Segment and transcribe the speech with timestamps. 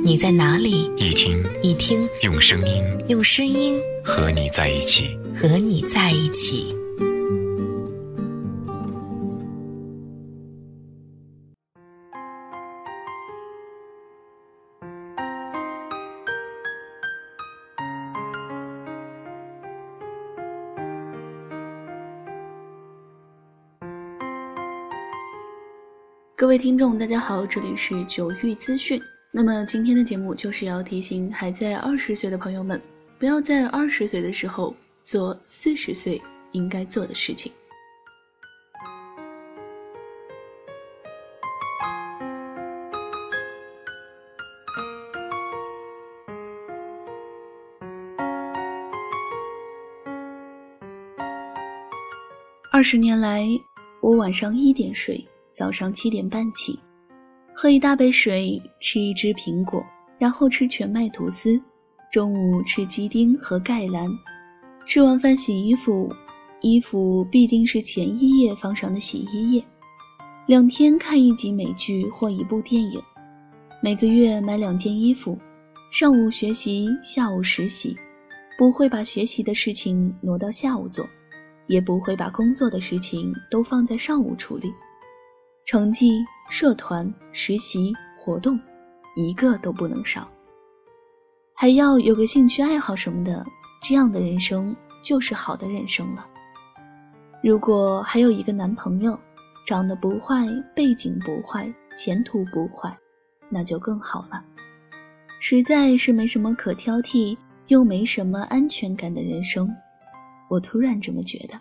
[0.00, 6.74] 你在哪里，一听一听，用声音，用声音和你在一起，和你在一起。
[26.36, 29.02] 各位听众，大家好，这里是九域资讯。
[29.30, 32.80] 那么今天的节目就是要提醒还在二十岁的朋友们，
[33.18, 36.20] 不要在二十岁的时候做四十岁
[36.52, 37.52] 应该做的事情。
[52.72, 53.46] 二十年来，
[54.00, 55.24] 我晚上一点睡。
[55.50, 56.78] 早上七点半起，
[57.60, 59.84] 喝一大杯水，吃一只苹果，
[60.16, 61.60] 然后吃全麦吐司。
[62.08, 64.08] 中午吃鸡丁和盖兰。
[64.86, 66.08] 吃完饭洗衣服，
[66.60, 69.64] 衣服必定是前一夜放上的洗衣液。
[70.46, 73.02] 两天看一集美剧或一部电影。
[73.82, 75.36] 每个月买两件衣服。
[75.90, 77.96] 上午学习，下午实习。
[78.56, 81.04] 不会把学习的事情挪到下午做，
[81.66, 84.72] 也不会把工作的事情都放在上午处理。
[85.68, 88.58] 成绩、社团、实习、活动，
[89.14, 90.26] 一个都不能少。
[91.52, 93.44] 还要有个兴趣爱好什么的，
[93.82, 96.26] 这样的人生就是好的人生了。
[97.42, 99.20] 如果还有一个男朋友，
[99.66, 102.96] 长得不坏，背景不坏，前途不坏，
[103.50, 104.42] 那就更好了。
[105.38, 107.36] 实在是没什么可挑剔，
[107.66, 109.68] 又没什么安全感的人生，
[110.48, 111.60] 我突然这么觉得。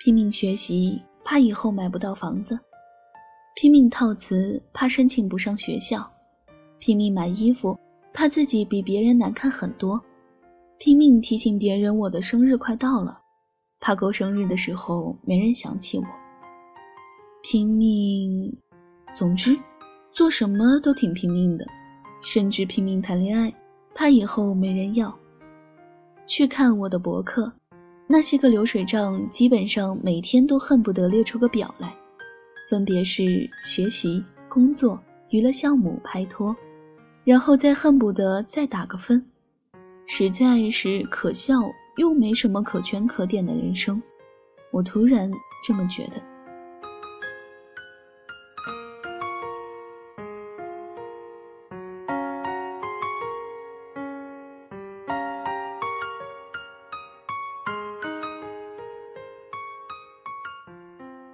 [0.00, 1.00] 拼命学习。
[1.30, 2.58] 怕以后买不到房子，
[3.54, 6.10] 拼命套词；怕申请不上学校，
[6.78, 7.78] 拼命买衣服；
[8.14, 10.02] 怕自己比别人难看很多，
[10.78, 13.20] 拼命提醒别人我的生日快到了，
[13.78, 16.06] 怕过生日的时候没人想起我。
[17.42, 18.50] 拼命，
[19.14, 19.54] 总之，
[20.12, 21.66] 做什么都挺拼命的，
[22.22, 23.52] 甚至拼命谈恋爱，
[23.94, 25.14] 怕以后没人要。
[26.26, 27.52] 去看我的博客。
[28.10, 31.94] 那些个流水账，基本上每天都恨不得列出个表来，
[32.70, 34.98] 分别是学习、工作、
[35.28, 36.56] 娱乐项目、拍拖，
[37.22, 39.22] 然后再恨不得再打个分，
[40.06, 41.60] 实在是可笑
[41.98, 44.02] 又没什么可圈可点的人生，
[44.70, 45.30] 我突然
[45.62, 46.37] 这么觉得。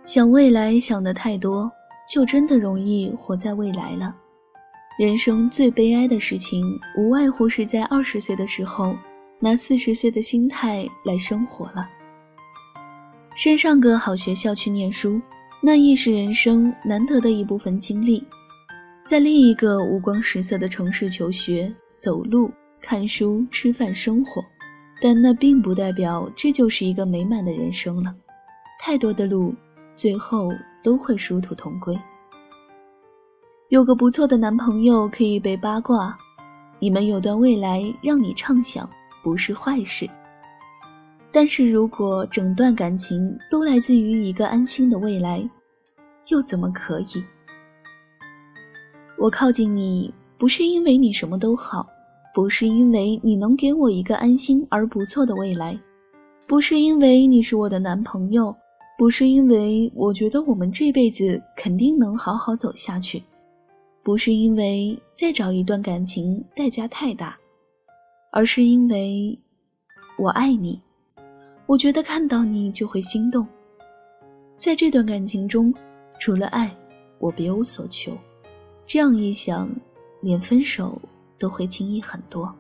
[0.04, 1.70] 想未来想的太多，
[2.06, 4.14] 就真的容易活在未来了。
[4.98, 6.62] 人生最悲哀的事情，
[6.98, 8.94] 无外乎是在二十岁的时候，
[9.40, 11.88] 拿四十岁的心态来生活了。
[13.34, 15.18] 先上个好学校去念书，
[15.62, 18.22] 那亦是人生难得的一部分经历；
[19.06, 24.44] 在另一个五光十色的城市求学、走路、看书、吃饭、生活，
[25.00, 28.14] 但那并不代表这就是一个美满的人生了。
[28.78, 29.54] 太多的路。
[29.94, 31.98] 最后都会殊途同归。
[33.68, 36.16] 有个不错的男朋友可以被八卦，
[36.78, 38.88] 你们有段未来让你畅想，
[39.22, 40.08] 不是坏事。
[41.32, 45.48] 但是如果整段感情都来自于一个安心的未来，
[46.28, 47.24] 又怎么可以？
[49.18, 51.86] 我靠近你，不是因为你什么都好，
[52.34, 55.76] 不是因为你能给我一个安心而不错的未来，
[56.46, 58.54] 不是因为你是我的男朋友。
[58.96, 63.22] 不是因为我觉得我们这辈子肯定能好好走下去，
[64.02, 67.36] 不是因为再找一段感情代价太大，
[68.30, 69.36] 而是因为
[70.16, 70.80] 我爱你。
[71.66, 73.46] 我觉得看到你就会心动。
[74.56, 75.74] 在这段感情中，
[76.20, 76.70] 除了爱，
[77.18, 78.16] 我别无所求。
[78.86, 79.68] 这样一想，
[80.20, 81.00] 连分手
[81.38, 82.54] 都会轻易很多。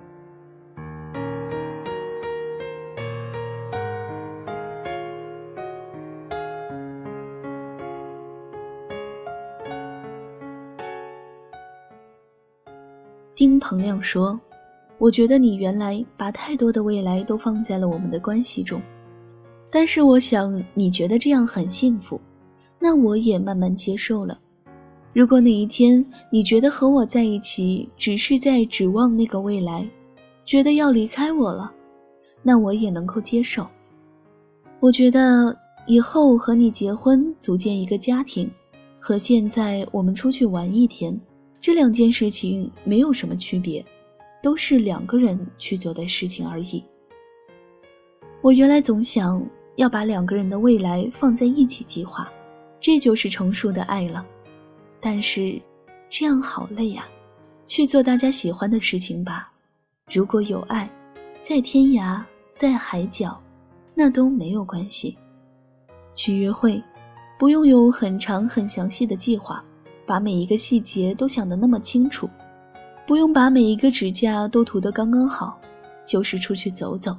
[13.44, 14.40] 丁鹏亮说
[14.96, 18.80] ：“我觉得你原来把太多的未来都放在了我们的关系中，
[19.70, 22.18] 但是我想你觉得这样很幸福，
[22.78, 24.38] 那我也慢慢接受了。
[25.12, 29.86] 如果哪一天你觉得和我在一起只是在指望那个未来，
[30.46, 31.70] 觉得要离开我了，
[32.42, 33.66] 那我也能够接受。
[34.80, 35.54] 我觉得
[35.84, 38.50] 以后和你结婚组建一个家庭，
[38.98, 41.14] 和现在我们出去玩一天，
[41.64, 43.82] 这两件事情没有什么区别，
[44.42, 46.84] 都是两个人去做的事情而已。
[48.42, 49.42] 我原来总想
[49.76, 52.30] 要把两个人的未来放在一起计划，
[52.78, 54.26] 这就是成熟的爱了。
[55.00, 55.58] 但是，
[56.10, 57.08] 这样好累呀，
[57.66, 59.50] 去做大家喜欢的事情吧。
[60.12, 60.86] 如果有爱，
[61.40, 62.22] 在天涯，
[62.54, 63.42] 在海角，
[63.94, 65.16] 那都没有关系。
[66.14, 66.78] 去约会，
[67.38, 69.64] 不用有很长很详细的计划，
[70.06, 72.28] 把每一个细节都想得那么清楚，
[73.06, 75.58] 不用把每一个指甲都涂得刚刚好，
[76.04, 77.16] 就是出去走走，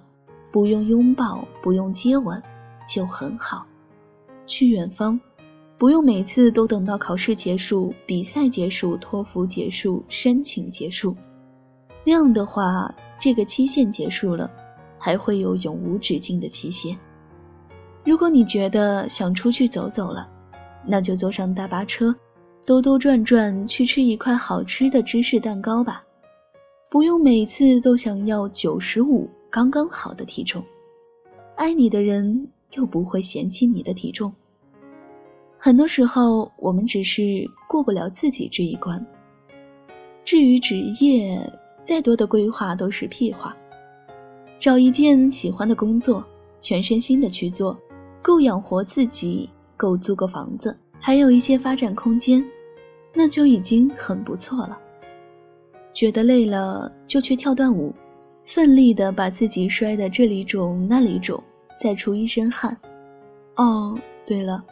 [0.52, 2.42] 不用拥抱，不用接吻，
[2.88, 3.66] 就很好。
[4.48, 5.20] 去远方。
[5.78, 11.14] 不用每次都等到考试结束、比赛结束、托福结束、申请结束，
[12.06, 12.90] 那样的话，
[13.20, 14.50] 这个期限结束了，
[14.98, 16.98] 还会有永无止境的期限。
[18.06, 20.26] 如果你觉得想出去走走了，
[20.88, 22.16] 那就坐上大巴车，
[22.66, 26.04] 兜兜转转去吃一块好吃的芝士蛋糕吧。
[26.90, 30.64] 不用每次都想要九十五刚刚好的体重，
[31.56, 34.34] 爱你的人又不会嫌弃你的体重。
[35.60, 39.04] 很多时候，我们只是过不了自己这一关。
[40.24, 41.40] 至于职业，
[41.84, 43.56] 再多的规划都是屁话。
[44.58, 46.26] 找一件喜欢的工作，
[46.62, 47.78] 全身心的去做，
[48.24, 49.48] 够养活自己，
[49.78, 52.44] 够租个房子，还有一些发展空间，
[53.16, 54.78] 那就已经很不错了。
[55.94, 57.94] 觉得累了，就去跳段舞，
[58.44, 61.42] 奋力的把自己摔得这里肿那里肿，
[61.80, 62.78] 再出一身汗。
[63.56, 64.64] 哦，对了。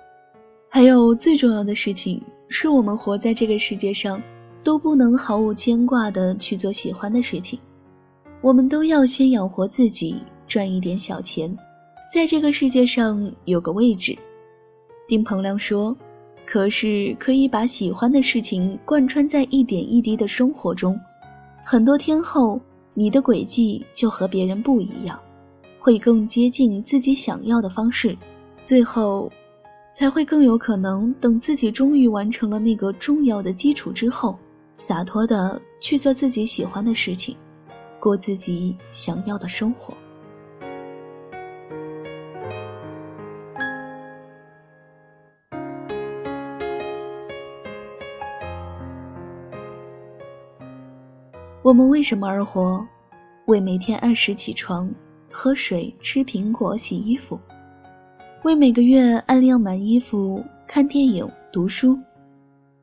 [0.67, 4.21] 还有最重要的事情，是我们活在这个世界上，
[4.63, 7.57] 都不能毫无牵挂的去做喜欢的事情。
[8.41, 11.55] 我们都要先养活自己，赚一点小钱，
[12.13, 14.17] 在这个世界上有个位置。
[15.07, 15.95] 丁鹏亮说
[16.45, 20.99] ：“可是可以把喜欢的事情贯穿在一点一滴的生活中，
[21.63, 22.59] 很多天后，
[22.93, 25.19] 你的轨迹就和别人不一样，
[25.79, 28.17] 会更接近自己想要的方式，
[28.63, 29.31] 最后。”
[29.95, 34.35] 才会更有可能等自己终于完成了那个重要的基础之后，
[34.75, 37.37] 洒脱的去做自己喜欢的事情，
[37.99, 39.93] 过自己想要的生活。
[51.63, 52.85] 我们为什么而活？
[53.45, 54.93] 为每天按时起床、
[55.31, 57.39] 喝水、吃苹果、洗衣服。
[58.43, 61.97] 为每个月按量买衣服、看电影、读书，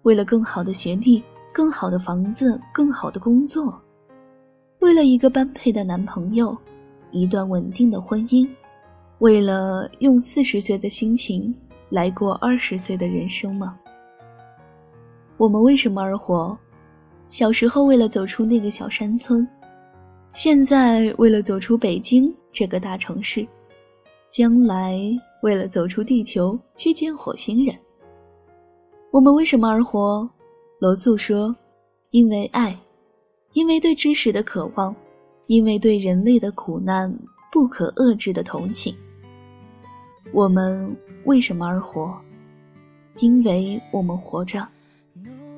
[0.00, 1.22] 为了更好的学历、
[1.52, 3.78] 更好的房子、更好的工作，
[4.78, 6.56] 为了一个般配的男朋友、
[7.10, 8.48] 一段稳定的婚姻，
[9.18, 11.54] 为了用四十岁的心情
[11.90, 13.78] 来过二十岁的人生吗？
[15.36, 16.56] 我们为什么而活？
[17.30, 19.48] 小时候为了走出那个小山村，
[20.34, 23.48] 现在为了走出北京这个大城市，
[24.28, 25.00] 将来。
[25.42, 27.74] 为了走出地球去见火星人，
[29.10, 30.28] 我们为什么而活？
[30.78, 31.56] 罗素说
[32.12, 32.78] ：“因为爱，
[33.54, 34.94] 因为对知识的渴望，
[35.46, 37.10] 因为对人类的苦难
[37.50, 38.94] 不可遏制的同情。”
[40.30, 42.14] 我们为什么而活？
[43.20, 44.68] 因为我们活着，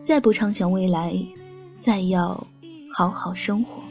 [0.00, 1.12] 再不畅想未来，
[1.82, 2.46] 再要
[2.94, 3.82] 好好生活。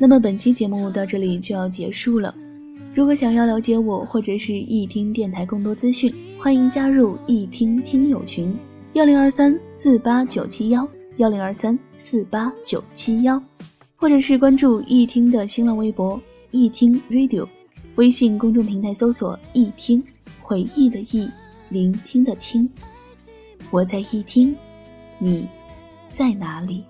[0.00, 2.34] 那么本期节目到这里就要结束了。
[2.92, 8.52] 如果想要了解我或者是一听电台更多资讯，欢迎加入一听听友群：
[8.94, 10.88] 幺零二三四八九七幺
[11.18, 13.40] 幺零二三四八九七幺，
[13.94, 17.46] 或者是关注一听的新浪微博一听 Radio，
[17.96, 20.02] 微信公众平台搜索一听，
[20.40, 21.28] 回忆的忆，
[21.68, 22.68] 聆听的听，
[23.70, 24.56] 我在一听，
[25.18, 25.46] 你
[26.08, 26.84] 在哪里？